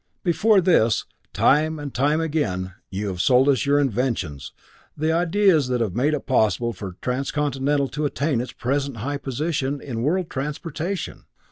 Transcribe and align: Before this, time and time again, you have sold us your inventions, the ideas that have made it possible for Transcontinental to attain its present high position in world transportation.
Before 0.23 0.61
this, 0.61 1.05
time 1.31 1.77
and 1.77 1.93
time 1.93 2.19
again, 2.21 2.73
you 2.89 3.09
have 3.09 3.21
sold 3.21 3.47
us 3.49 3.67
your 3.67 3.79
inventions, 3.79 4.51
the 4.97 5.11
ideas 5.11 5.67
that 5.67 5.79
have 5.79 5.93
made 5.95 6.15
it 6.15 6.25
possible 6.25 6.73
for 6.73 6.95
Transcontinental 7.03 7.87
to 7.89 8.05
attain 8.05 8.41
its 8.41 8.51
present 8.51 8.97
high 8.97 9.17
position 9.17 9.79
in 9.79 10.01
world 10.01 10.27
transportation. 10.31 11.25